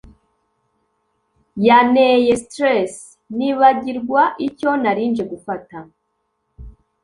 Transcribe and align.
Yaneye 1.67 2.31
stress 2.43 2.93
nibagirwa 3.37 4.21
icyo 4.47 4.69
narinje 4.81 5.23
gufata 5.31 5.77